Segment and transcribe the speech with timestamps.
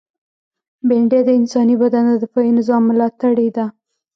[0.87, 3.65] بېنډۍ د انساني بدن د دفاعي نظام ملاتړې ده